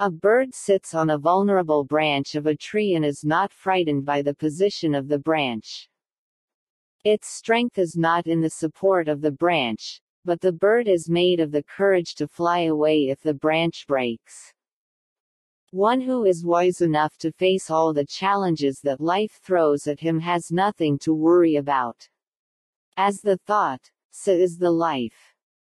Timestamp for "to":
12.14-12.28, 17.18-17.32, 21.00-21.12